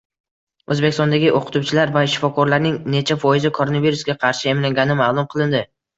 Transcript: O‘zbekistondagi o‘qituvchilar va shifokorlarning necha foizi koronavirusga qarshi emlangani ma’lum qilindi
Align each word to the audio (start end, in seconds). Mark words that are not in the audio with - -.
O‘zbekistondagi 0.75 1.27
o‘qituvchilar 1.39 1.93
va 1.97 2.03
shifokorlarning 2.13 2.79
necha 2.95 3.19
foizi 3.25 3.53
koronavirusga 3.59 4.17
qarshi 4.25 4.53
emlangani 4.55 4.97
ma’lum 5.03 5.29
qilindi 5.37 5.63